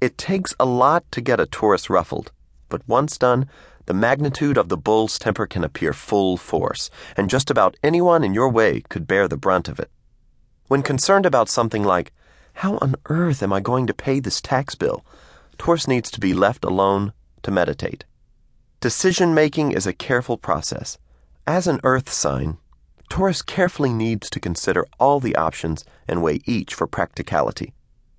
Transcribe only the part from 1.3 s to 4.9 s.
a Taurus ruffled, but once done, the magnitude of the